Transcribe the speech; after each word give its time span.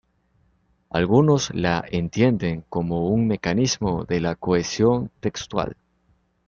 Algunos 0.89 1.53
la 1.53 1.85
entienden 1.91 2.65
como 2.69 3.09
un 3.11 3.27
mecanismo 3.27 4.03
de 4.05 4.19
la 4.19 4.33
cohesión 4.33 5.11
textual. 5.19 5.75